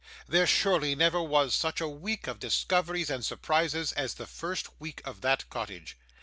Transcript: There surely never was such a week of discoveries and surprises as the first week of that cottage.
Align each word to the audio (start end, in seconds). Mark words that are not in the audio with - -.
There 0.27 0.47
surely 0.47 0.95
never 0.95 1.21
was 1.21 1.53
such 1.53 1.79
a 1.79 1.87
week 1.87 2.25
of 2.25 2.39
discoveries 2.39 3.11
and 3.11 3.23
surprises 3.23 3.91
as 3.91 4.15
the 4.15 4.25
first 4.25 4.65
week 4.79 4.99
of 5.05 5.21
that 5.21 5.47
cottage. 5.51 5.95